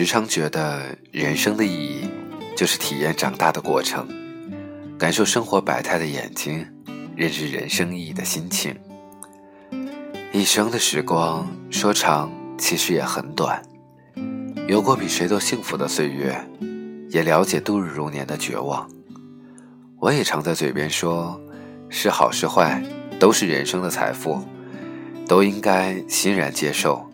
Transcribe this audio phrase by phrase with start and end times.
[0.00, 2.08] 时常觉得人生的意义
[2.56, 4.08] 就是体验长大的过程，
[4.98, 6.66] 感受生活百态的眼睛，
[7.14, 8.74] 认识人生意义的心情。
[10.32, 13.62] 一生的时光说长，其实也很短。
[14.68, 16.34] 有过比谁都幸福的岁月，
[17.10, 18.88] 也了解度日如年的绝望。
[19.98, 21.38] 我也常在嘴边说，
[21.90, 22.82] 是好是坏，
[23.18, 24.40] 都是人生的财富，
[25.28, 27.06] 都应该欣然接受。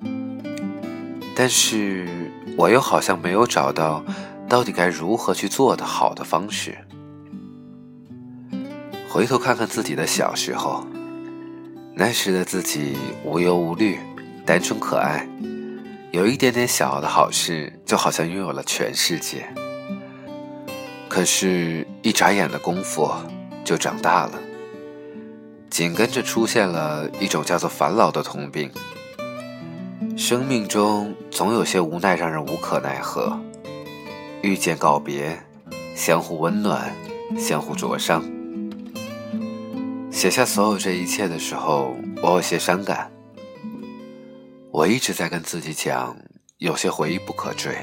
[1.39, 2.26] 但是，
[2.57, 4.03] 我又好像没有找到
[4.49, 6.77] 到底该如何去做的好的方式。
[9.09, 10.87] 回头看看自己的小时候，
[11.95, 13.99] 那时的自己无忧无虑，
[14.45, 15.29] 单纯可爱，
[16.13, 19.47] 有一点点小的好事，就好像拥有了全世界。
[21.09, 23.11] 可是，一眨眼的功夫
[23.65, 24.33] 就长大了，
[25.71, 28.71] 紧跟着出现了一种叫做烦恼的通病。
[30.17, 33.39] 生命中总有些无奈让人无可奈何，
[34.43, 35.39] 遇见告别，
[35.95, 36.91] 相互温暖，
[37.37, 38.25] 相互灼伤。
[40.11, 43.13] 写下所有这一切的时候，我有些伤感。
[44.71, 46.17] 我一直在跟自己讲，
[46.57, 47.77] 有些回忆不可追。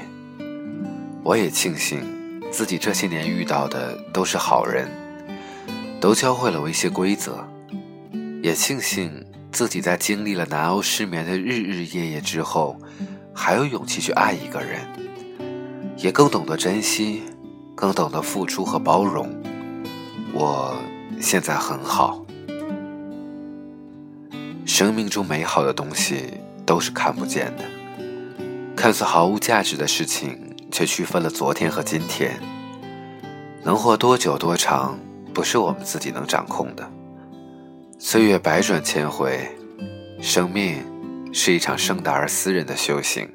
[1.22, 2.02] 我也庆幸。
[2.50, 4.88] 自己这些年遇到的都是好人，
[6.00, 7.44] 都教会了我一些规则，
[8.42, 9.24] 也庆幸
[9.54, 12.76] 自己在经历了难熬失眠的日日夜夜之后，
[13.32, 14.80] 还有勇气去爱一个人，
[15.96, 17.22] 也更懂得珍惜，
[17.74, 19.30] 更懂得付出和包容。
[20.32, 20.76] 我
[21.20, 22.26] 现在很好。
[24.66, 27.64] 生命中美好的东西都是看不见的，
[28.74, 30.40] 看似毫无价值的事情。
[30.74, 32.36] 却区分了昨天和今天。
[33.62, 34.98] 能活多久多长，
[35.32, 36.90] 不是我们自己能掌控的。
[37.98, 39.48] 岁月百转千回，
[40.20, 40.84] 生命
[41.32, 43.28] 是一场盛大而私人的修行。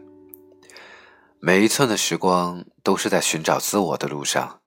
[1.40, 4.60] 每一寸的时光都是在寻找自我的路上。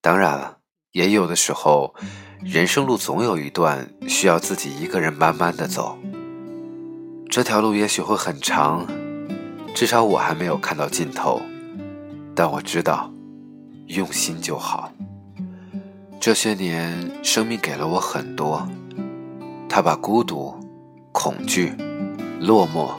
[0.00, 0.58] 当然了，
[0.92, 1.94] 也有的时候，
[2.42, 5.98] 人生路总有一段需要自己一个人慢慢的走。
[7.28, 8.86] 这条路也许会很长，
[9.74, 11.42] 至少我还没有看到尽头。
[12.34, 13.12] 但我知道，
[13.88, 14.90] 用心就好。
[16.18, 18.66] 这些年，生命给了我很多，
[19.68, 20.54] 他把孤独、
[21.12, 21.72] 恐惧、
[22.40, 22.90] 落寞、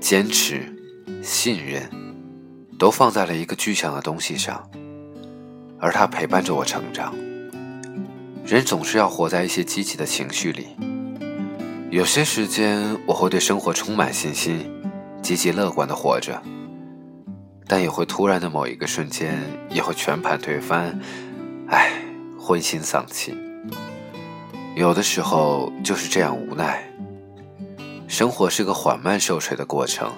[0.00, 0.74] 坚持、
[1.22, 1.88] 信任，
[2.78, 4.68] 都放在了一个具象的东西上，
[5.78, 7.14] 而他陪伴着我成长。
[8.44, 10.68] 人总是要活在一些积极的情绪里，
[11.90, 14.70] 有些时间我会对生活充满信心，
[15.22, 16.42] 积极乐观的活着。
[17.66, 19.38] 但也会突然的某一个瞬间，
[19.68, 20.98] 也会全盘推翻，
[21.68, 21.92] 唉，
[22.38, 23.34] 灰心丧气。
[24.78, 26.88] 有的时候就是这样无奈。
[28.06, 30.12] 生活是个缓慢受锤的过程，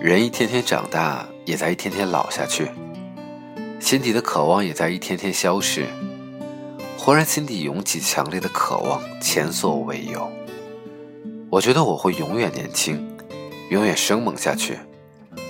[0.00, 2.70] 人一天天长大，也在一天天老下去，
[3.80, 5.84] 心底的渴望也在一天天消失。
[6.96, 10.30] 忽然心底涌起强烈的渴望，前所未有。
[11.50, 13.04] 我觉得我会永远年轻，
[13.70, 14.78] 永远生猛下去。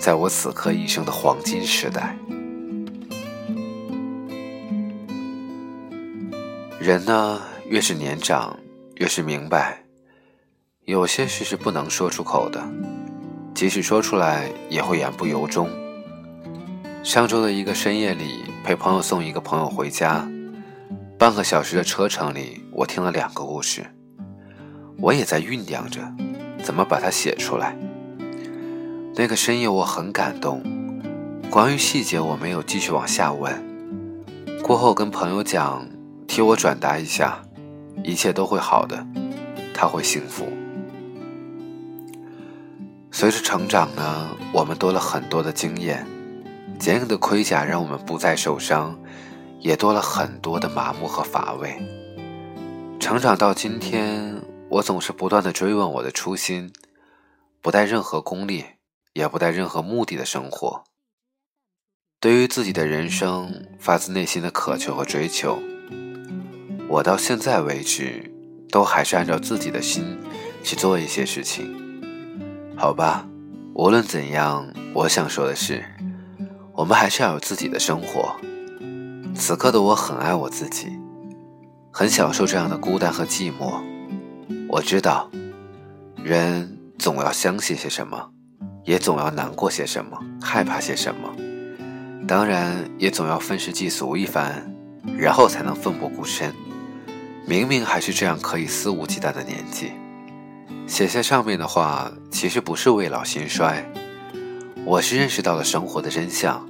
[0.00, 2.16] 在我此刻一生的黄金时代，
[6.80, 8.56] 人呢越是年长，
[8.94, 9.82] 越是明白，
[10.84, 12.64] 有些事是不能说出口的，
[13.54, 15.68] 即使说出来，也会言不由衷。
[17.02, 20.28] 上周的一个深夜里，陪朋友送一个朋友回家，
[21.18, 23.84] 半个小时的车程里，我听了两个故事，
[24.98, 26.00] 我也在酝酿着，
[26.62, 27.76] 怎么把它写出来。
[29.16, 30.62] 那个深夜，我很感动。
[31.50, 33.52] 关于细节，我没有继续往下问。
[34.62, 35.84] 过后跟朋友讲，
[36.28, 37.40] 替我转达一下，
[38.06, 39.06] 一切都会好的，
[39.74, 40.46] 他会幸福。
[43.10, 46.06] 随着成长呢，我们多了很多的经验，
[46.78, 48.98] 坚硬的盔甲让我们不再受伤，
[49.60, 51.76] 也多了很多的麻木和乏味。
[53.00, 54.40] 成长到今天，
[54.70, 56.72] 我总是不断的追问我的初心，
[57.60, 58.64] 不带任何功利。
[59.16, 60.84] 也不带任何目的的生活。
[62.20, 65.58] 对于自己的人生，发自内心的渴求和追求，
[66.96, 68.32] 我到现在为止，
[68.70, 70.16] 都还是按照自己的心
[70.62, 71.76] 去做一些事情。
[72.74, 73.28] 好吧，
[73.74, 75.84] 无论怎样，我想说的是，
[76.72, 78.34] 我们还是要有自己的生活。
[79.34, 80.86] 此刻的我很爱我自己，
[81.92, 83.78] 很享受这样的孤单和寂寞。
[84.66, 85.30] 我知道，
[86.24, 88.30] 人总要相信些什么。
[88.86, 91.28] 也总要难过些什么，害怕些什么，
[92.26, 94.72] 当然也总要愤世嫉俗一番，
[95.18, 96.54] 然后才能奋不顾身。
[97.48, 99.92] 明明还是这样可以肆无忌惮的年纪，
[100.88, 103.88] 写下上面的话，其实不是未老心衰。
[104.84, 106.68] 我是认识到了生活的真相，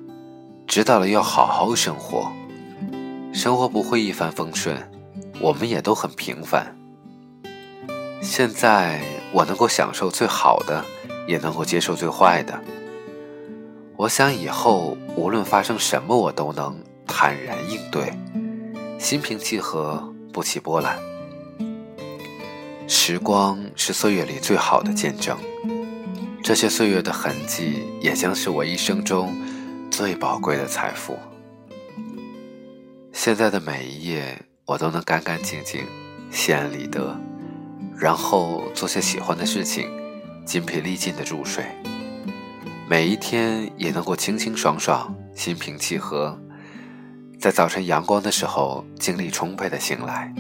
[0.67, 2.31] 知道了要好好生活。
[3.32, 4.76] 生活不会一帆风顺，
[5.40, 6.76] 我们也都很平凡。
[8.20, 9.02] 现在
[9.32, 10.84] 我能够享受最好的，
[11.26, 12.62] 也能够接受最坏的。
[13.96, 18.12] 我想以后无论发生什么，我都能坦然应对，
[18.99, 20.99] 心平气和，不起波澜。
[22.87, 25.35] 时光是岁月里最好的见证，
[26.44, 29.35] 这些岁月的痕迹也将是我一生中
[29.91, 31.19] 最宝贵的财富。
[33.15, 35.87] 现在的每一夜，我都能干干净净，
[36.31, 37.19] 心安理得，
[37.97, 39.89] 然后做些喜欢的事情，
[40.44, 41.65] 筋疲力尽的入睡。
[42.87, 46.39] 每一天也能够清清爽爽，心平气和，
[47.46, 50.34] 在早晨阳光的时候，精力充沛的醒来。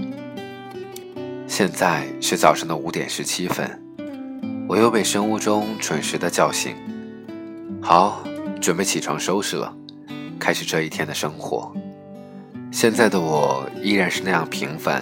[1.46, 3.80] 现在是早上的五点十七分，
[4.68, 6.74] 我又被生物钟准时的叫醒。
[7.80, 8.24] 好，
[8.60, 9.72] 准备起床收拾了，
[10.36, 11.72] 开始这一天的生活。
[12.72, 15.00] 现在的我依然是那样平凡，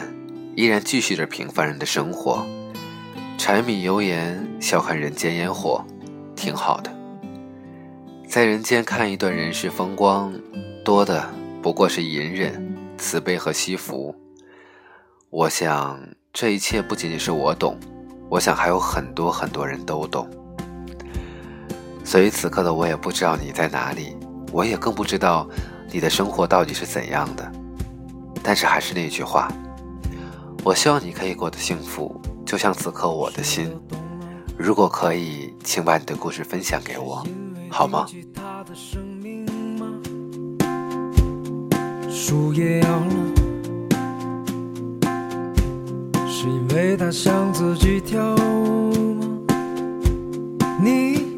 [0.55, 2.45] 依然继续着平凡人的生活，
[3.39, 5.83] 柴米油盐，笑看人间烟火，
[6.37, 6.95] 挺好的。
[8.29, 10.35] 在人间看一段人世风光，
[10.85, 11.27] 多的
[11.65, 14.15] 不过是隐忍、慈悲和惜福。
[15.31, 15.99] 我想。
[16.31, 17.79] 这一切不仅仅是我懂，
[18.29, 20.29] 我想还有很多很多人都懂。
[22.05, 24.17] 所以此刻的我也不知道你在哪里，
[24.53, 25.49] 我也更不知道
[25.93, 27.53] 你的生活到底是怎样的。
[28.43, 29.49] 但是还是那句话，
[30.65, 33.73] 我希望你可以过得幸福，就像此刻我的心。
[34.59, 37.25] 如果可以，请把你的故事分享给我，
[37.71, 38.07] 好吗？
[42.27, 43.15] 树叶摇了。
[46.27, 49.29] 是因为他想自己跳舞吗？
[50.83, 51.37] 你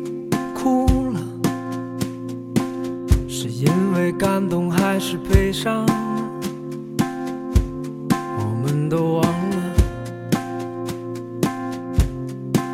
[0.55, 1.21] 哭了，
[3.27, 5.85] 是因为感动还是悲伤？
[8.39, 9.57] 我们都忘了，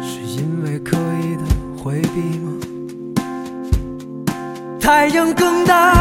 [0.02, 1.44] 是因为刻意的
[1.82, 2.52] 回避吗？
[4.78, 5.91] 太阳更大，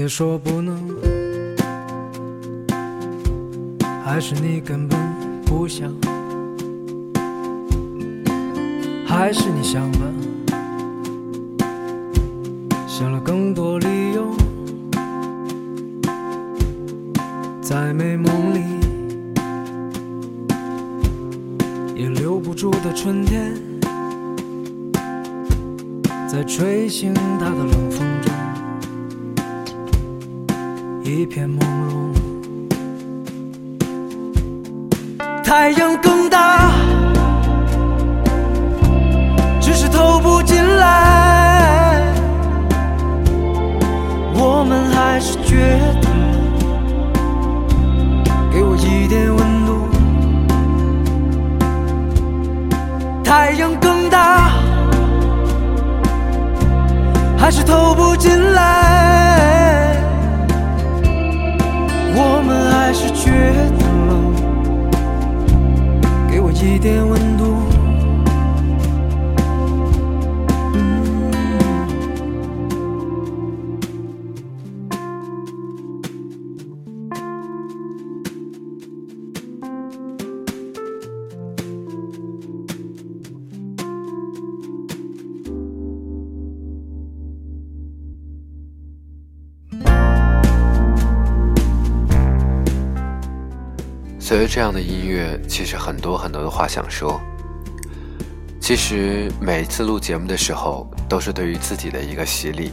[0.00, 0.74] 也说不能，
[4.02, 4.98] 还是你根本
[5.44, 5.92] 不想，
[9.06, 10.14] 还是你想了，
[12.86, 14.24] 想了更多理由，
[17.60, 18.60] 在美梦里。
[21.94, 23.52] 也留不住的春天，
[26.26, 28.19] 在吹醒他的冷风。
[31.10, 31.58] 一片朦
[35.18, 36.70] 胧，太阳更大，
[39.60, 42.00] 只是透不进来。
[44.34, 46.08] 我们还是觉得，
[48.52, 49.88] 给我一点温度。
[53.24, 54.52] 太阳更大，
[57.36, 59.19] 还是透不进来。
[66.80, 67.19] 给我
[94.30, 94.38] 一点温度。
[94.38, 97.20] 随着这样的音乐，其实很多很多的话想说。
[98.60, 102.70] 其实每一次录节目的时候，都是对于自己的一个洗礼。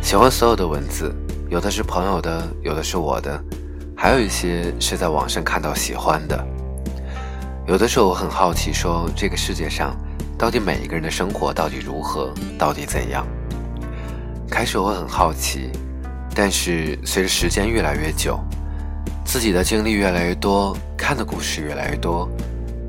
[0.00, 1.14] 喜欢所有的文字，
[1.50, 3.38] 有的是朋友的，有的是我的，
[3.94, 6.42] 还有一些是在网上看到喜欢的。
[7.66, 9.94] 有的时候我很好奇，说这个世界上
[10.38, 13.26] 到底每一个人的生活到底如何，到底怎样？
[14.48, 15.70] 开始我很好奇，
[16.34, 18.40] 但是随着时间越来越久，
[19.32, 22.28] 自己的经历越来越多，看的故事越来越多，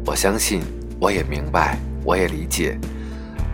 [0.05, 0.61] 我相信，
[0.99, 2.77] 我也明白，我也理解，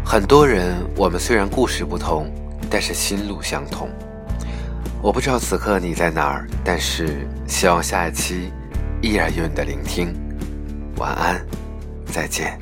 [0.03, 2.33] 很多人，我们虽然故事不同，
[2.67, 3.87] 但是心路相通。
[5.03, 8.51] 我不知道此刻你在哪儿，但是希望下一期
[9.03, 10.11] 依然有你的聆听。
[10.97, 11.39] 晚安，
[12.07, 12.59] 再见。